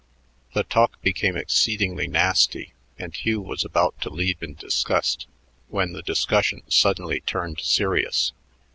[0.55, 5.27] The talk became exceedingly nasty, and Hugh was about to leave in disgust
[5.67, 8.31] when the discussion suddenly turned serious.